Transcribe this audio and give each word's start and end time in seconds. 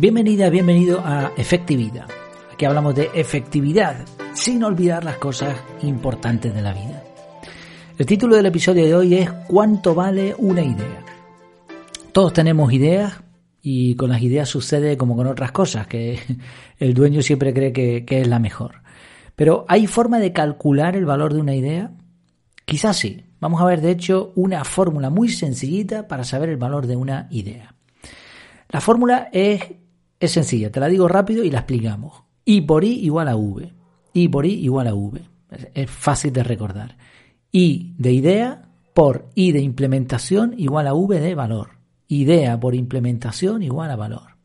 Bienvenida, 0.00 0.48
bienvenido 0.48 1.02
a 1.04 1.30
Efectividad. 1.36 2.08
Aquí 2.50 2.64
hablamos 2.64 2.94
de 2.94 3.10
efectividad 3.12 4.06
sin 4.32 4.64
olvidar 4.64 5.04
las 5.04 5.18
cosas 5.18 5.54
importantes 5.82 6.54
de 6.54 6.62
la 6.62 6.72
vida. 6.72 7.04
El 7.98 8.06
título 8.06 8.34
del 8.34 8.46
episodio 8.46 8.86
de 8.86 8.94
hoy 8.94 9.14
es 9.16 9.30
¿Cuánto 9.46 9.94
vale 9.94 10.34
una 10.38 10.62
idea? 10.62 11.04
Todos 12.12 12.32
tenemos 12.32 12.72
ideas 12.72 13.12
y 13.60 13.94
con 13.96 14.08
las 14.08 14.22
ideas 14.22 14.48
sucede 14.48 14.96
como 14.96 15.16
con 15.16 15.26
otras 15.26 15.52
cosas, 15.52 15.86
que 15.86 16.18
el 16.78 16.94
dueño 16.94 17.20
siempre 17.20 17.52
cree 17.52 17.74
que, 17.74 18.06
es 18.08 18.26
la 18.26 18.38
mejor. 18.38 18.76
Pero 19.36 19.66
¿hay 19.68 19.86
forma 19.86 20.18
de 20.18 20.32
calcular 20.32 20.96
el 20.96 21.04
valor 21.04 21.34
de 21.34 21.42
una 21.42 21.54
idea? 21.54 21.92
Quizás 22.64 22.96
sí. 22.96 23.26
Vamos 23.38 23.60
a 23.60 23.66
ver, 23.66 23.82
de 23.82 23.90
hecho, 23.90 24.32
una 24.34 24.64
fórmula 24.64 25.10
muy 25.10 25.28
sencillita 25.28 26.08
para 26.08 26.24
saber 26.24 26.48
el 26.48 26.56
valor 26.56 26.86
de 26.86 26.96
una 26.96 27.28
idea. 27.30 27.74
La 28.70 28.80
fórmula 28.80 29.28
es 29.32 29.60
es 30.20 30.32
sencilla, 30.32 30.70
te 30.70 30.80
la 30.80 30.88
digo 30.88 31.08
rápido 31.08 31.42
y 31.42 31.50
la 31.50 31.60
explicamos. 31.60 32.22
I 32.44 32.60
por 32.60 32.84
I 32.84 32.92
igual 33.04 33.28
a 33.28 33.36
V. 33.36 33.72
I 34.12 34.28
por 34.28 34.44
I 34.44 34.52
igual 34.52 34.86
a 34.86 34.94
V. 34.94 35.20
Es 35.74 35.90
fácil 35.90 36.32
de 36.32 36.44
recordar. 36.44 36.96
I 37.50 37.94
de 37.96 38.12
idea 38.12 38.68
por 38.92 39.30
I 39.34 39.52
de 39.52 39.60
implementación 39.60 40.54
igual 40.58 40.86
a 40.86 40.94
V 40.94 41.20
de 41.20 41.34
valor. 41.34 41.70
Idea 42.06 42.60
por 42.60 42.74
implementación 42.74 43.62
igual 43.62 43.90
a 43.90 43.96
valor. 43.96 44.36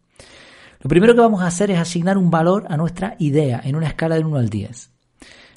Lo 0.80 0.88
primero 0.88 1.14
que 1.14 1.22
vamos 1.22 1.42
a 1.42 1.48
hacer 1.48 1.72
es 1.72 1.80
asignar 1.80 2.18
un 2.18 2.32
valor 2.32 2.66
a 2.70 2.78
nuestra 2.78 3.16
idea 3.20 3.62
en 3.64 3.76
una 3.76 3.88
escala 3.88 4.16
del 4.16 4.26
1 4.26 4.38
al 4.38 4.50
10. 4.50 4.92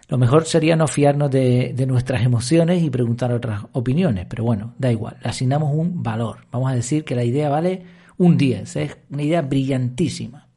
Lo 0.09 0.16
mejor 0.16 0.47
sería 0.47 0.75
no 0.75 0.88
fiarnos 0.88 1.30
de, 1.30 1.75
de, 1.77 1.87
nuestras 1.87 2.23
emociones 2.23 2.82
y 2.82 2.88
preguntar 2.88 3.30
otras 3.30 3.66
opiniones, 3.73 4.27
pero 4.27 4.43
bueno, 4.43 4.75
da 4.79 4.91
igual, 4.91 5.19
le 5.23 5.29
asignamos 5.29 5.75
un 5.75 6.03
valor. 6.03 6.47
Vamos 6.51 6.73
a 6.73 6.75
decir 6.75 7.05
que 7.05 7.15
la 7.15 7.25
idea 7.25 7.51
vale 7.51 7.98
un 8.19 8.37
10. 8.37 8.77
Es 8.77 8.99
una 9.11 9.23
idea 9.23 9.43
brillantísima. 9.43 10.49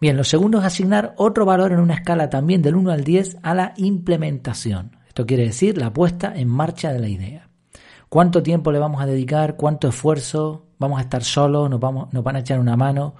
Bien, 0.00 0.16
lo 0.16 0.24
segundo 0.24 0.58
es 0.58 0.64
asignar 0.64 1.14
otro 1.16 1.44
valor 1.44 1.72
en 1.72 1.80
una 1.80 1.94
escala 1.94 2.30
también 2.30 2.62
del 2.62 2.76
1 2.76 2.90
al 2.90 3.04
10 3.04 3.38
a 3.42 3.54
la 3.54 3.74
implementación. 3.76 4.96
Esto 5.08 5.26
quiere 5.26 5.44
decir 5.44 5.78
la 5.78 5.92
puesta 5.92 6.34
en 6.34 6.48
marcha 6.48 6.92
de 6.92 7.00
la 7.00 7.08
idea. 7.08 7.48
¿Cuánto 8.08 8.42
tiempo 8.42 8.70
le 8.72 8.78
vamos 8.78 9.00
a 9.00 9.06
dedicar? 9.06 9.56
¿Cuánto 9.56 9.88
esfuerzo? 9.88 10.66
¿Vamos 10.78 10.98
a 10.98 11.02
estar 11.02 11.24
solos? 11.24 11.70
¿Nos, 11.70 11.80
vamos, 11.80 12.08
van 12.12 12.36
a 12.36 12.40
echar 12.40 12.60
una 12.60 12.76
mano? 12.76 13.14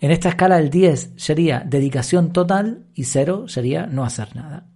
En 0.00 0.10
esta 0.10 0.30
escala 0.30 0.58
el 0.58 0.70
10 0.70 1.12
sería 1.16 1.60
dedicación 1.64 2.32
total 2.32 2.86
y 2.94 3.04
0 3.04 3.46
sería 3.46 3.86
no 3.86 4.04
hacer 4.04 4.34
nada. 4.34 4.66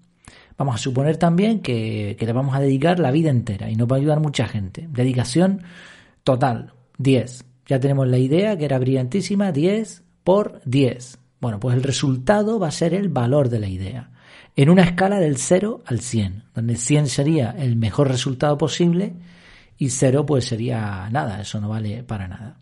Vamos 0.56 0.76
a 0.76 0.78
suponer 0.78 1.16
también 1.16 1.60
que, 1.60 2.14
que 2.18 2.26
le 2.26 2.32
vamos 2.32 2.54
a 2.54 2.60
dedicar 2.60 3.00
la 3.00 3.10
vida 3.10 3.30
entera 3.30 3.68
y 3.68 3.74
nos 3.74 3.88
va 3.88 3.96
a 3.96 3.98
ayudar 3.98 4.20
mucha 4.20 4.46
gente. 4.46 4.86
Dedicación 4.88 5.62
total, 6.22 6.74
10. 6.98 7.53
Ya 7.66 7.80
tenemos 7.80 8.06
la 8.06 8.18
idea 8.18 8.56
que 8.56 8.64
era 8.64 8.78
brillantísima, 8.78 9.52
10 9.52 10.02
por 10.22 10.60
10. 10.64 11.18
Bueno, 11.40 11.60
pues 11.60 11.76
el 11.76 11.82
resultado 11.82 12.58
va 12.58 12.68
a 12.68 12.72
ser 12.72 12.94
el 12.94 13.08
valor 13.08 13.48
de 13.48 13.60
la 13.60 13.68
idea. 13.68 14.10
En 14.56 14.70
una 14.70 14.82
escala 14.82 15.18
del 15.18 15.36
0 15.36 15.82
al 15.84 16.00
100, 16.00 16.44
donde 16.54 16.76
100 16.76 17.08
sería 17.08 17.50
el 17.50 17.76
mejor 17.76 18.08
resultado 18.08 18.56
posible 18.56 19.14
y 19.78 19.90
0 19.90 20.24
pues 20.26 20.46
sería 20.46 21.08
nada, 21.10 21.40
eso 21.40 21.60
no 21.60 21.68
vale 21.68 22.04
para 22.04 22.28
nada. 22.28 22.58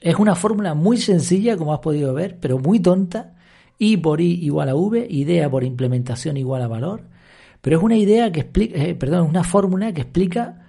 Es 0.00 0.16
una 0.16 0.34
fórmula 0.34 0.74
muy 0.74 0.98
sencilla, 0.98 1.56
como 1.56 1.72
has 1.72 1.80
podido 1.80 2.14
ver, 2.14 2.38
pero 2.40 2.58
muy 2.58 2.80
tonta. 2.80 3.34
I 3.78 3.96
por 3.96 4.20
I 4.20 4.44
igual 4.44 4.68
a 4.68 4.74
V, 4.74 5.06
idea 5.08 5.50
por 5.50 5.64
implementación 5.64 6.36
igual 6.36 6.62
a 6.62 6.68
valor. 6.68 7.02
Pero 7.60 7.78
es 7.78 7.82
una 7.82 7.96
idea 7.96 8.30
que 8.30 8.40
explica, 8.40 8.78
eh, 8.78 8.94
perdón, 8.94 9.28
una 9.28 9.44
fórmula 9.44 9.92
que 9.92 10.02
explica 10.02 10.63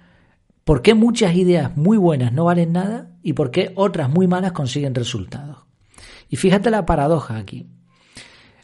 ¿Por 0.66 0.82
qué 0.82 0.94
muchas 0.94 1.36
ideas 1.36 1.76
muy 1.76 1.96
buenas 1.96 2.32
no 2.32 2.46
valen 2.46 2.72
nada 2.72 3.12
y 3.22 3.34
por 3.34 3.52
qué 3.52 3.70
otras 3.76 4.10
muy 4.10 4.26
malas 4.26 4.50
consiguen 4.50 4.96
resultados? 4.96 5.58
Y 6.28 6.34
fíjate 6.34 6.72
la 6.72 6.84
paradoja 6.84 7.36
aquí. 7.36 7.68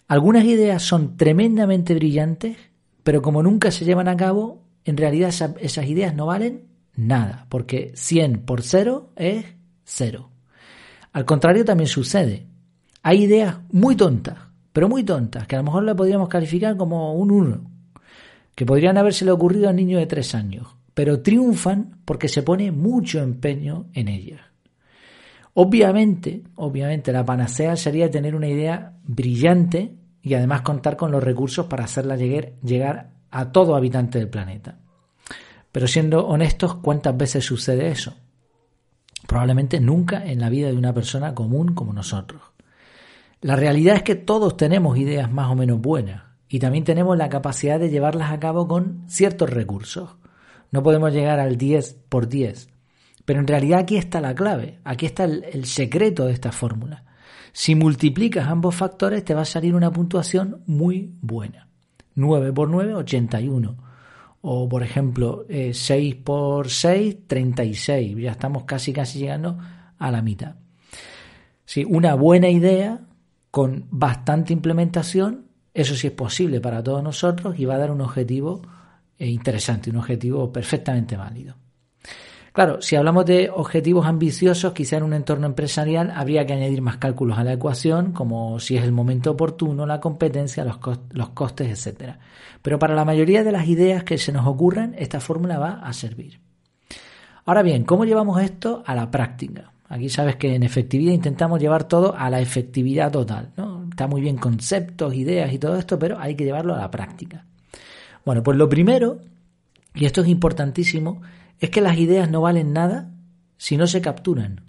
Algunas 0.09 0.45
ideas 0.45 0.83
son 0.83 1.17
tremendamente 1.17 1.95
brillantes, 1.95 2.57
pero 3.05 3.23
como 3.23 3.41
nunca 3.41 3.71
se 3.71 3.85
llevan 3.85 4.09
a 4.09 4.17
cabo, 4.17 4.65
en 4.85 4.97
realidad 4.97 5.29
esas, 5.29 5.87
ideas 5.87 6.13
no 6.13 6.27
valen 6.27 6.67
nada, 6.97 7.47
porque 7.49 7.93
100 7.95 8.47
por 8.47 8.63
0 8.63 9.13
es 9.15 9.47
0. 9.85 10.29
Al 11.13 11.25
contrario 11.25 11.65
también 11.65 11.87
sucede. 11.87 12.49
Hay 13.05 13.23
ideas 13.23 13.59
muy 13.71 13.95
tontas, 13.95 14.39
pero 14.73 14.89
muy 14.89 15.05
tontas, 15.05 15.47
que 15.47 15.55
a 15.55 15.61
lo 15.61 15.67
mejor 15.67 15.85
las 15.85 15.95
podríamos 15.95 16.29
calificar 16.29 16.77
como 16.77 17.15
un 17.15 17.31
1, 17.31 17.71
que 18.57 18.67
podrían 18.67 18.99
habérsele 18.99 19.31
ocurrido 19.31 19.69
a 19.69 19.71
un 19.71 19.77
niño 19.77 19.99
de 19.99 20.07
3 20.07 20.35
años 20.35 20.82
pero 20.95 21.23
triunfan 21.23 22.01
porque 22.05 22.29
se 22.29 22.43
pone 22.43 22.71
mucho 22.71 23.21
empeño 23.21 23.87
en 23.95 24.09
ellas. 24.09 24.41
Obviamente, 25.55 26.43
obviamente 26.55 27.13
la 27.13 27.25
panacea 27.25 27.77
sería 27.77 28.11
tener 28.11 28.35
una 28.35 28.49
idea 28.49 28.95
brillante 29.05 29.97
y 30.23 30.35
además 30.35 30.63
contar 30.63 30.97
con 30.97 31.11
los 31.11 31.23
recursos 31.23 31.67
para 31.67 31.85
hacerla 31.85 32.17
llegar, 32.17 32.53
llegar 32.63 33.11
a 33.31 33.53
todo 33.53 33.77
habitante 33.77 34.19
del 34.19 34.29
planeta. 34.29 34.79
Pero 35.73 35.87
siendo 35.87 36.27
honestos, 36.27 36.77
¿cuántas 36.77 37.17
veces 37.17 37.45
sucede 37.45 37.89
eso? 37.89 38.15
Probablemente 39.27 39.81
nunca 39.81 40.25
en 40.25 40.41
la 40.41 40.51
vida 40.51 40.69
de 40.69 40.77
una 40.77 40.93
persona 40.93 41.35
común 41.35 41.75
como 41.75 41.93
nosotros. 41.93 42.43
La 43.41 43.57
realidad 43.57 43.97
es 43.97 44.03
que 44.03 44.15
todos 44.15 44.57
tenemos 44.57 44.99
ideas 44.99 45.33
más 45.33 45.51
o 45.51 45.55
menos 45.55 45.81
buenas 45.81 46.23
y 46.49 46.59
también 46.59 46.85
tenemos 46.85 47.17
la 47.17 47.29
capacidad 47.29 47.81
de 47.81 47.91
llevarlas 47.91 48.31
a 48.31 48.39
cabo 48.39 48.69
con 48.69 49.05
ciertos 49.09 49.51
recursos. 49.51 50.17
No 50.73 50.83
podemos 50.83 51.13
llegar 51.13 51.39
al 51.39 51.57
10 51.57 51.99
por 52.09 52.29
10. 52.29 52.69
Pero 53.25 53.39
en 53.39 53.47
realidad 53.47 53.81
aquí 53.81 53.97
está 53.97 54.21
la 54.21 54.35
clave, 54.35 54.81
aquí 54.83 55.07
está 55.07 55.25
el, 55.25 55.65
secreto 55.67 56.25
de 56.25 56.33
esta 56.33 56.51
fórmula. 56.51 57.05
Si 57.53 57.75
multiplicas 57.75 58.49
ambos 58.49 58.75
factores 58.75 59.25
te 59.25 59.35
va 59.35 59.43
a 59.43 59.45
salir 59.45 59.75
una 59.75 59.93
puntuación 59.93 60.63
muy 60.67 61.15
buena. 61.21 61.69
9 62.15 62.53
por 62.53 62.69
9, 62.69 62.95
81. 62.95 63.77
O 64.41 64.69
por 64.69 64.83
ejemplo, 64.83 65.45
6 65.49 65.91
eh, 65.91 66.21
por 66.25 66.69
6, 66.69 67.29
36. 67.29 68.17
Ya 68.17 68.33
estamos 68.33 68.65
casi 68.65 68.93
casi 68.93 69.21
llegando 69.21 69.59
a 69.99 70.11
la 70.11 70.23
mitad. 70.23 70.57
Sí, 71.65 71.85
una 71.89 72.15
buena 72.15 72.49
idea 72.49 73.03
con 73.51 73.87
bastante 73.91 74.53
implementación, 74.53 75.45
eso 75.75 75.95
sí 75.95 76.09
es 76.09 76.13
posible 76.13 76.61
para 76.61 76.83
todos 76.83 77.03
nosotros 77.03 77.59
y 77.59 77.67
va 77.67 77.75
a 77.75 77.79
dar 77.79 77.91
un 77.91 78.01
objetivo 78.01 78.63
interesante, 79.29 79.91
un 79.91 79.97
objetivo 79.97 80.53
perfectamente 80.53 81.17
válido. 81.17 81.57
Claro, 82.53 82.83
si 82.83 82.97
hablamos 82.97 83.25
de 83.25 83.49
objetivos 83.49 84.07
ambiciosos, 84.07 84.75
quizá 84.75 84.99
en 84.99 85.05
un 85.05 85.15
entorno 85.15 85.47
empresarial 85.47 86.13
habría 86.15 86.45
que 86.45 86.53
añadir 86.53 86.83
más 86.83 86.99
cálculos 86.99 87.39
a 87.39 87.45
la 87.45 87.55
ecuación, 87.55 88.13
como 88.13 88.61
si 88.61 88.77
es 88.77 88.85
el 88.85 88.93
momento 88.93 89.31
oportuno, 89.31 89.87
la 89.87 90.01
competencia, 90.01 90.63
los, 90.63 90.79
los 91.13 91.31
costes, 91.31 91.87
etc. 91.87 92.17
Pero 92.61 92.79
para 92.79 92.95
la 92.95 93.07
mayoría 93.07 93.43
de 93.43 93.53
las 93.53 93.67
ideas 93.69 94.05
que 94.05 94.19
se 94.19 94.33
nos 94.33 94.47
ocurran, 94.47 94.95
esta 94.99 95.19
fórmula 95.19 95.59
va 95.59 95.81
a 95.83 95.95
servir. 95.95 96.41
Ahora 97.47 97.63
bien, 97.63 97.85
¿cómo 97.85 98.05
llevamos 98.05 98.43
esto 98.43 98.83
a 98.85 98.95
la 98.95 99.11
práctica? 99.11 99.73
Aquí 99.89 100.11
sabes 100.11 100.37
que 100.37 100.55
en 100.55 100.63
efectividad 100.63 101.13
intentamos 101.13 101.59
llevar 101.59 101.85
todo 101.85 102.15
a 102.17 102.29
la 102.29 102.41
efectividad 102.41 103.11
total. 103.11 103.53
¿no? 103.57 103.87
Está 103.89 104.07
muy 104.07 104.21
bien 104.21 104.37
conceptos, 104.37 105.15
ideas 105.15 105.53
y 105.53 105.59
todo 105.59 105.77
esto, 105.77 105.99
pero 105.99 106.19
hay 106.19 106.35
que 106.35 106.45
llevarlo 106.45 106.75
a 106.75 106.79
la 106.79 106.91
práctica. 106.91 107.47
Bueno, 108.25 108.43
pues 108.43 108.57
lo 108.57 108.69
primero, 108.69 109.21
y 109.95 110.05
esto 110.05 110.23
es 110.23 110.29
importantísimo, 110.29 111.23
es 111.59 111.71
que 111.71 111.81
las 111.81 111.99
ideas 111.99 112.31
no 112.31 112.41
valen 112.41 112.73
nada 112.73 113.11
si 113.57 113.77
no 113.77 113.87
se 113.87 114.01
capturan. 114.01 114.63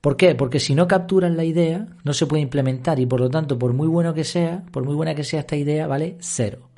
¿Por 0.00 0.16
qué? 0.16 0.34
Porque 0.34 0.60
si 0.60 0.74
no 0.74 0.86
capturan 0.86 1.36
la 1.36 1.44
idea, 1.44 1.86
no 2.04 2.12
se 2.12 2.26
puede 2.26 2.42
implementar 2.42 3.00
y 3.00 3.06
por 3.06 3.20
lo 3.20 3.30
tanto, 3.30 3.58
por 3.58 3.72
muy 3.72 3.88
bueno 3.88 4.12
que 4.12 4.24
sea, 4.24 4.62
por 4.70 4.84
muy 4.84 4.94
buena 4.94 5.14
que 5.14 5.24
sea 5.24 5.40
esta 5.40 5.56
idea, 5.56 5.86
vale 5.86 6.16
cero. 6.20 6.68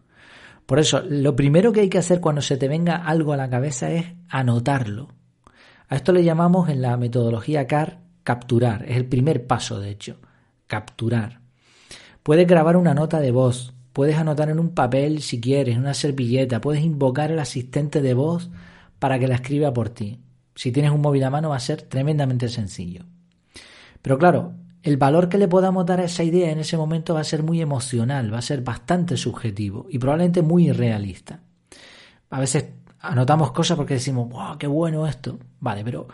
Por 0.65 0.79
eso, 0.79 1.03
lo 1.09 1.35
primero 1.37 1.73
que 1.73 1.81
hay 1.81 1.89
que 1.89 1.99
hacer 1.99 2.21
cuando 2.21 2.41
se 2.41 2.57
te 2.57 2.69
venga 2.69 2.97
algo 2.97 3.33
a 3.33 3.37
la 3.37 3.51
cabeza 3.51 3.91
es 3.91 4.07
anotarlo. 4.29 5.09
A 5.89 5.97
esto 5.97 6.13
le 6.13 6.25
llamamos 6.25 6.69
en 6.69 6.83
la 6.83 6.97
metodología 6.97 7.67
CAR 7.67 8.01
capturar. 8.25 8.85
Es 8.89 8.97
el 8.97 9.07
primer 9.07 9.47
paso, 9.47 9.79
de 9.79 9.91
hecho. 9.91 10.19
Capturar. 10.67 11.41
Puedes 12.25 12.47
grabar 12.47 12.77
una 12.77 12.95
nota 12.95 13.21
de 13.21 13.31
voz, 13.31 13.76
Puedes 13.97 14.19
anotar 14.19 14.51
en 14.51 14.61
un 14.61 14.75
papel 14.75 15.23
si 15.23 15.41
quieres, 15.41 15.75
en 15.75 15.81
una 15.81 15.95
servilleta, 15.95 16.61
puedes 16.61 16.85
invocar 16.85 17.33
al 17.33 17.39
asistente 17.39 18.03
de 18.03 18.13
voz 18.13 18.51
para 18.99 19.19
que 19.19 19.27
la 19.27 19.37
escriba 19.37 19.73
por 19.73 19.89
ti. 19.89 20.21
Si 20.55 20.71
tienes 20.71 20.91
un 20.91 21.01
móvil 21.01 21.25
a 21.25 21.31
mano 21.31 21.49
va 21.49 21.57
a 21.57 21.61
ser 21.61 21.81
tremendamente 21.81 22.51
sencillo. 22.51 23.07
Pero 24.03 24.19
claro, 24.19 24.53
el 24.83 24.99
valor 24.99 25.31
que 25.31 25.39
le 25.39 25.49
podamos 25.49 25.87
dar 25.87 26.01
a 26.01 26.05
esa 26.05 26.25
idea 26.25 26.51
en 26.51 26.59
ese 26.59 26.77
momento 26.77 27.15
va 27.15 27.21
a 27.21 27.25
ser 27.25 27.43
muy 27.43 27.63
emocional, 27.63 28.31
va 28.31 28.37
a 28.37 28.43
ser 28.43 28.61
bastante 28.61 29.17
subjetivo 29.17 29.87
y 29.89 29.99
probablemente 29.99 30.43
muy 30.43 30.69
irrealista. 30.69 31.41
A 32.29 32.39
veces 32.39 32.67
anotamos 33.01 33.51
cosas 33.53 33.79
porque 33.79 33.95
decimos, 33.95 34.29
wow, 34.29 34.59
qué 34.59 34.67
bueno 34.67 35.07
esto. 35.07 35.39
Vale, 35.59 35.83
pero 35.83 36.07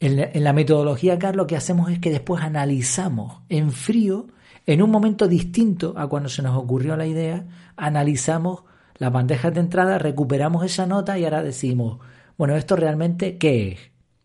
en 0.00 0.44
la, 0.44 0.52
metodología 0.52 1.18
CAR 1.18 1.34
lo 1.34 1.46
que 1.46 1.56
hacemos 1.56 1.90
es 1.90 1.98
que 1.98 2.10
después 2.10 2.42
analizamos 2.44 3.40
en 3.48 3.72
frío 3.72 4.26
en 4.72 4.82
un 4.82 4.90
momento 4.90 5.26
distinto 5.26 5.94
a 5.96 6.06
cuando 6.06 6.28
se 6.28 6.42
nos 6.42 6.56
ocurrió 6.56 6.96
la 6.96 7.06
idea, 7.06 7.44
analizamos 7.76 8.62
las 8.98 9.12
bandejas 9.12 9.52
de 9.52 9.60
entrada, 9.60 9.98
recuperamos 9.98 10.64
esa 10.64 10.86
nota 10.86 11.18
y 11.18 11.24
ahora 11.24 11.42
decimos, 11.42 11.98
bueno, 12.38 12.54
¿esto 12.54 12.76
realmente 12.76 13.36
qué 13.36 13.72
es? 13.72 13.80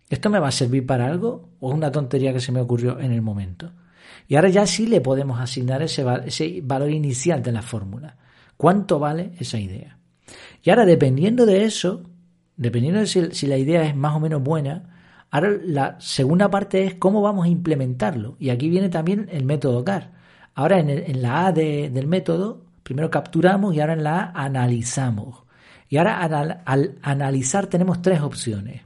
¿Esto 0.09 0.29
me 0.29 0.39
va 0.39 0.49
a 0.49 0.51
servir 0.51 0.85
para 0.85 1.07
algo 1.07 1.49
o 1.59 1.69
es 1.69 1.75
una 1.75 1.91
tontería 1.91 2.31
que 2.31 2.39
se 2.39 2.51
me 2.51 2.61
ocurrió 2.61 2.99
en 2.99 3.11
el 3.11 3.23
momento? 3.23 3.71
Y 4.27 4.35
ahora 4.35 4.49
ya 4.49 4.67
sí 4.67 4.85
le 4.85 5.01
podemos 5.01 5.39
asignar 5.39 5.81
ese, 5.81 6.05
ese 6.25 6.61
valor 6.63 6.91
inicial 6.91 7.41
de 7.41 7.51
la 7.51 7.63
fórmula. 7.63 8.17
¿Cuánto 8.55 8.99
vale 8.99 9.31
esa 9.39 9.59
idea? 9.59 9.97
Y 10.61 10.69
ahora, 10.69 10.85
dependiendo 10.85 11.45
de 11.45 11.63
eso, 11.63 12.03
dependiendo 12.55 12.99
de 12.99 13.07
si, 13.07 13.47
la 13.47 13.57
idea 13.57 13.83
es 13.83 13.95
más 13.95 14.15
o 14.15 14.19
menos 14.19 14.43
buena, 14.43 15.25
ahora 15.31 15.57
la 15.63 15.99
segunda 15.99 16.49
parte 16.49 16.85
es 16.85 16.95
cómo 16.95 17.21
vamos 17.21 17.45
a 17.45 17.49
implementarlo. 17.49 18.35
Y 18.39 18.49
aquí 18.49 18.69
viene 18.69 18.89
también 18.89 19.27
el 19.31 19.45
método 19.45 19.83
CAR. 19.83 20.14
Ahora 20.55 20.79
en, 20.79 21.21
la 21.21 21.47
A 21.47 21.51
del 21.51 22.07
método, 22.07 22.65
primero 22.81 23.11
capturamos 23.11 23.75
y 23.75 23.81
ahora 23.81 23.93
en 23.93 24.03
la 24.03 24.19
A 24.19 24.45
analizamos. 24.45 25.43
Y 25.89 25.97
ahora 25.97 26.19
al 26.65 26.97
analizar 27.03 27.67
tenemos 27.67 28.01
tres 28.01 28.21
opciones. 28.21 28.81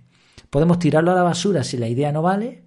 Podemos 0.49 0.79
tirarlo 0.79 1.11
a 1.11 1.15
la 1.15 1.23
basura 1.23 1.63
si 1.63 1.77
la 1.77 1.87
idea 1.87 2.11
no 2.11 2.21
vale, 2.21 2.63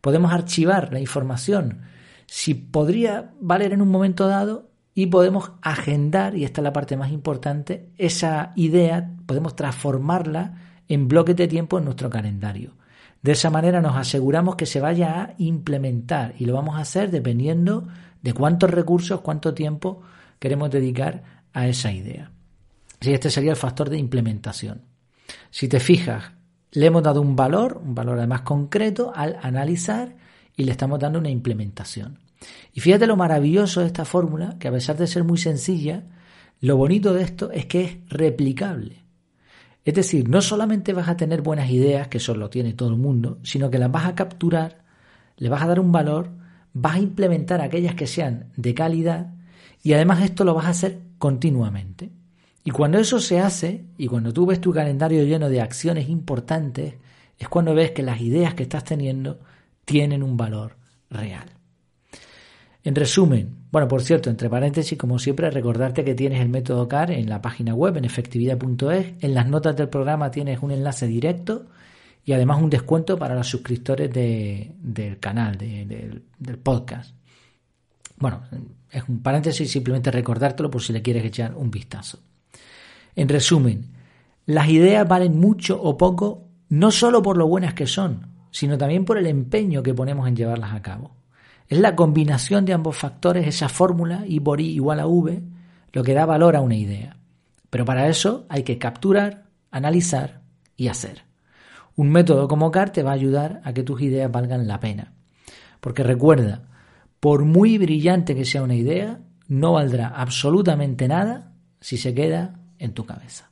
podemos 0.00 0.32
archivar 0.32 0.92
la 0.92 1.00
información 1.00 1.82
si 2.26 2.54
podría 2.54 3.32
valer 3.40 3.72
en 3.72 3.82
un 3.82 3.90
momento 3.90 4.26
dado 4.26 4.70
y 4.94 5.06
podemos 5.06 5.52
agendar, 5.62 6.36
y 6.36 6.44
esta 6.44 6.60
es 6.60 6.64
la 6.64 6.72
parte 6.72 6.96
más 6.96 7.10
importante, 7.10 7.90
esa 7.98 8.52
idea, 8.54 9.10
podemos 9.26 9.56
transformarla 9.56 10.54
en 10.88 11.08
bloques 11.08 11.36
de 11.36 11.48
tiempo 11.48 11.78
en 11.78 11.84
nuestro 11.84 12.08
calendario. 12.10 12.72
De 13.22 13.32
esa 13.32 13.50
manera 13.50 13.80
nos 13.80 13.96
aseguramos 13.96 14.54
que 14.56 14.66
se 14.66 14.80
vaya 14.80 15.22
a 15.22 15.34
implementar 15.38 16.34
y 16.38 16.44
lo 16.44 16.54
vamos 16.54 16.76
a 16.76 16.80
hacer 16.80 17.10
dependiendo 17.10 17.88
de 18.24 18.32
cuántos 18.32 18.70
recursos, 18.70 19.20
cuánto 19.20 19.52
tiempo 19.52 20.00
queremos 20.38 20.70
dedicar 20.70 21.44
a 21.52 21.68
esa 21.68 21.92
idea. 21.92 22.32
Así 22.98 23.12
este 23.12 23.28
sería 23.28 23.50
el 23.50 23.56
factor 23.56 23.90
de 23.90 23.98
implementación. 23.98 24.80
Si 25.50 25.68
te 25.68 25.78
fijas, 25.78 26.32
le 26.72 26.86
hemos 26.86 27.02
dado 27.02 27.20
un 27.20 27.36
valor, 27.36 27.82
un 27.84 27.94
valor 27.94 28.16
además 28.16 28.40
concreto 28.40 29.12
al 29.14 29.38
analizar 29.42 30.16
y 30.56 30.64
le 30.64 30.72
estamos 30.72 30.98
dando 30.98 31.18
una 31.18 31.28
implementación. 31.28 32.18
Y 32.72 32.80
fíjate 32.80 33.06
lo 33.06 33.16
maravilloso 33.16 33.82
de 33.82 33.88
esta 33.88 34.06
fórmula, 34.06 34.56
que 34.58 34.68
a 34.68 34.72
pesar 34.72 34.96
de 34.96 35.06
ser 35.06 35.22
muy 35.22 35.36
sencilla, 35.36 36.04
lo 36.60 36.78
bonito 36.78 37.12
de 37.12 37.24
esto 37.24 37.50
es 37.50 37.66
que 37.66 37.84
es 37.84 37.98
replicable. 38.08 39.04
Es 39.84 39.92
decir, 39.92 40.30
no 40.30 40.40
solamente 40.40 40.94
vas 40.94 41.10
a 41.10 41.16
tener 41.18 41.42
buenas 41.42 41.68
ideas, 41.68 42.08
que 42.08 42.16
eso 42.16 42.34
lo 42.34 42.48
tiene 42.48 42.72
todo 42.72 42.88
el 42.88 42.96
mundo, 42.96 43.38
sino 43.42 43.70
que 43.70 43.78
las 43.78 43.92
vas 43.92 44.06
a 44.06 44.14
capturar, 44.14 44.82
le 45.36 45.50
vas 45.50 45.60
a 45.60 45.66
dar 45.66 45.78
un 45.78 45.92
valor, 45.92 46.30
vas 46.74 46.96
a 46.96 47.00
implementar 47.00 47.60
aquellas 47.62 47.94
que 47.94 48.06
sean 48.06 48.50
de 48.56 48.74
calidad 48.74 49.32
y 49.82 49.94
además 49.94 50.22
esto 50.22 50.44
lo 50.44 50.54
vas 50.54 50.66
a 50.66 50.70
hacer 50.70 51.00
continuamente. 51.18 52.10
Y 52.64 52.70
cuando 52.70 52.98
eso 52.98 53.20
se 53.20 53.40
hace, 53.40 53.84
y 53.98 54.06
cuando 54.06 54.32
tú 54.32 54.46
ves 54.46 54.60
tu 54.60 54.72
calendario 54.72 55.22
lleno 55.24 55.48
de 55.48 55.60
acciones 55.60 56.08
importantes, 56.08 56.94
es 57.38 57.48
cuando 57.48 57.74
ves 57.74 57.90
que 57.92 58.02
las 58.02 58.20
ideas 58.20 58.54
que 58.54 58.62
estás 58.62 58.84
teniendo 58.84 59.40
tienen 59.84 60.22
un 60.22 60.36
valor 60.36 60.76
real. 61.10 61.44
En 62.82 62.94
resumen, 62.94 63.56
bueno, 63.70 63.86
por 63.88 64.02
cierto, 64.02 64.30
entre 64.30 64.48
paréntesis, 64.48 64.96
como 64.96 65.18
siempre, 65.18 65.50
recordarte 65.50 66.04
que 66.04 66.14
tienes 66.14 66.40
el 66.40 66.48
método 66.48 66.88
CAR 66.88 67.10
en 67.10 67.28
la 67.28 67.42
página 67.42 67.74
web, 67.74 67.96
en 67.96 68.04
efectividad.es. 68.04 69.14
En 69.20 69.34
las 69.34 69.48
notas 69.48 69.76
del 69.76 69.88
programa 69.88 70.30
tienes 70.30 70.60
un 70.62 70.70
enlace 70.70 71.06
directo 71.06 71.66
y 72.24 72.32
además 72.32 72.62
un 72.62 72.70
descuento 72.70 73.18
para 73.18 73.34
los 73.34 73.46
suscriptores 73.46 74.10
del 74.12 75.18
canal, 75.20 75.58
del 75.58 76.58
podcast. 76.62 77.14
Bueno, 78.16 78.42
es 78.90 79.02
un 79.08 79.22
paréntesis, 79.22 79.70
simplemente 79.70 80.10
recordártelo 80.10 80.70
por 80.70 80.82
si 80.82 80.92
le 80.92 81.02
quieres 81.02 81.24
echar 81.24 81.54
un 81.54 81.70
vistazo. 81.70 82.18
En 83.16 83.28
resumen, 83.28 83.86
las 84.46 84.68
ideas 84.68 85.06
valen 85.06 85.38
mucho 85.38 85.80
o 85.80 85.96
poco 85.96 86.48
no 86.68 86.90
solo 86.90 87.22
por 87.22 87.36
lo 87.36 87.46
buenas 87.46 87.74
que 87.74 87.86
son, 87.86 88.28
sino 88.50 88.78
también 88.78 89.04
por 89.04 89.18
el 89.18 89.26
empeño 89.26 89.82
que 89.82 89.94
ponemos 89.94 90.26
en 90.28 90.36
llevarlas 90.36 90.72
a 90.72 90.82
cabo. 90.82 91.16
Es 91.68 91.78
la 91.78 91.96
combinación 91.96 92.64
de 92.64 92.72
ambos 92.72 92.96
factores, 92.96 93.46
esa 93.46 93.68
fórmula 93.68 94.24
I 94.26 94.40
por 94.40 94.60
I 94.60 94.68
igual 94.74 95.00
a 95.00 95.06
V, 95.06 95.42
lo 95.92 96.02
que 96.02 96.14
da 96.14 96.26
valor 96.26 96.56
a 96.56 96.60
una 96.60 96.76
idea. 96.76 97.16
Pero 97.70 97.84
para 97.84 98.08
eso 98.08 98.46
hay 98.48 98.62
que 98.62 98.78
capturar, 98.78 99.44
analizar 99.70 100.42
y 100.76 100.88
hacer. 100.88 101.24
Un 101.96 102.10
método 102.10 102.48
como 102.48 102.70
CAR 102.70 102.90
te 102.90 103.02
va 103.02 103.10
a 103.10 103.14
ayudar 103.14 103.60
a 103.64 103.72
que 103.72 103.82
tus 103.82 104.00
ideas 104.00 104.30
valgan 104.30 104.66
la 104.66 104.80
pena. 104.80 105.12
Porque 105.80 106.02
recuerda, 106.02 106.62
por 107.20 107.44
muy 107.44 107.78
brillante 107.78 108.34
que 108.34 108.44
sea 108.44 108.62
una 108.62 108.74
idea, 108.74 109.20
no 109.48 109.74
valdrá 109.74 110.08
absolutamente 110.08 111.08
nada 111.08 111.52
si 111.80 111.96
se 111.96 112.14
queda 112.14 112.60
en 112.78 112.92
tu 112.92 113.04
cabeza. 113.06 113.50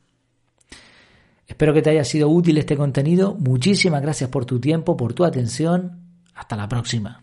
Espero 1.46 1.74
que 1.74 1.82
te 1.82 1.90
haya 1.90 2.04
sido 2.04 2.28
útil 2.28 2.58
este 2.58 2.76
contenido. 2.76 3.36
Muchísimas 3.38 4.00
gracias 4.00 4.30
por 4.30 4.46
tu 4.46 4.58
tiempo, 4.58 4.96
por 4.96 5.12
tu 5.12 5.24
atención. 5.24 6.00
Hasta 6.34 6.56
la 6.56 6.68
próxima. 6.68 7.22